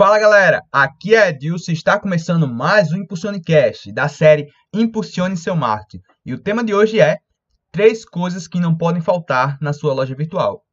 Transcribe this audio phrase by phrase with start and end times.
[0.00, 5.54] Fala galera, aqui é Edilson e está começando mais um Impulsionecast da série Impulsione seu
[5.54, 6.02] marketing.
[6.24, 7.18] E o tema de hoje é
[7.70, 10.64] três coisas que não podem faltar na sua loja virtual.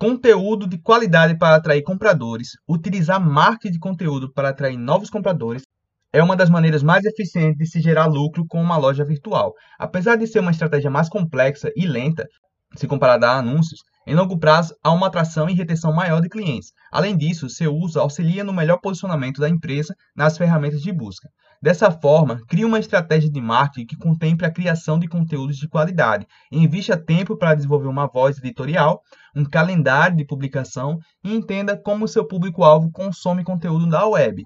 [0.00, 5.64] Conteúdo de qualidade para atrair compradores, utilizar marketing de conteúdo para atrair novos compradores
[6.10, 9.52] é uma das maneiras mais eficientes de se gerar lucro com uma loja virtual.
[9.78, 12.26] Apesar de ser uma estratégia mais complexa e lenta,
[12.74, 16.72] se comparada a anúncios, em longo prazo, há uma atração e retenção maior de clientes.
[16.90, 21.28] Além disso, seu uso auxilia no melhor posicionamento da empresa nas ferramentas de busca.
[21.60, 26.26] Dessa forma, crie uma estratégia de marketing que contemple a criação de conteúdos de qualidade.
[26.50, 29.02] Invista tempo para desenvolver uma voz editorial,
[29.36, 34.42] um calendário de publicação e entenda como seu público-alvo consome conteúdo da web.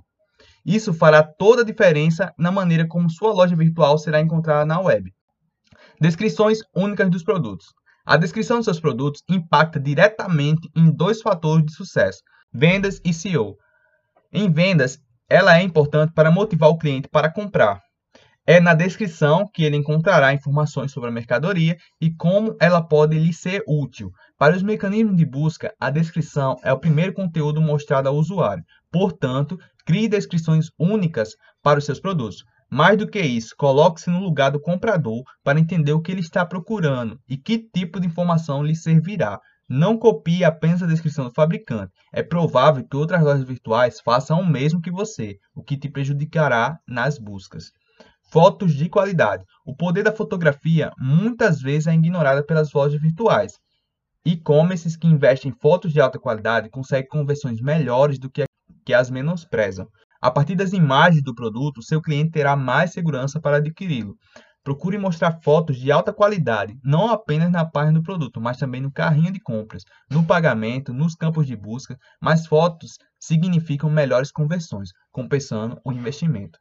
[0.67, 5.15] Isso fará toda a diferença na maneira como sua loja virtual será encontrada na web.
[6.01, 7.67] Descrições únicas dos produtos.
[8.05, 12.21] A descrição dos seus produtos impacta diretamente em dois fatores de sucesso:
[12.53, 13.57] vendas e SEO.
[14.33, 14.99] Em vendas,
[15.29, 17.81] ela é importante para motivar o cliente para comprar.
[18.45, 23.33] É na descrição que ele encontrará informações sobre a mercadoria e como ela pode lhe
[23.33, 24.11] ser útil.
[24.37, 28.65] Para os mecanismos de busca, a descrição é o primeiro conteúdo mostrado ao usuário.
[28.91, 32.45] Portanto, crie descrições únicas para os seus produtos.
[32.73, 36.43] Mais do que isso, coloque-se no lugar do comprador para entender o que ele está
[36.43, 39.39] procurando e que tipo de informação lhe servirá.
[39.69, 41.93] Não copie apenas a descrição do fabricante.
[42.15, 46.79] É provável que outras lojas virtuais façam o mesmo que você, o que te prejudicará
[46.89, 47.65] nas buscas.
[48.31, 49.45] Fotos de qualidade.
[49.67, 53.53] O poder da fotografia muitas vezes é ignorado pelas lojas virtuais.
[54.25, 58.47] E-commerces que investem em fotos de alta qualidade conseguem conversões melhores do que,
[58.95, 59.87] as menosprezam.
[60.23, 64.17] A partir das imagens do produto, seu cliente terá mais segurança para adquiri-lo.
[64.63, 68.93] Procure mostrar fotos de alta qualidade, não apenas na página do produto, mas também no
[68.93, 71.99] carrinho de compras, no pagamento, nos campos de busca.
[72.21, 76.57] Mais fotos significam melhores conversões, compensando o investimento.